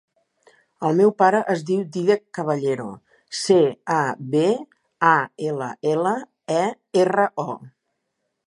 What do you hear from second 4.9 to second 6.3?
a, ela, ela,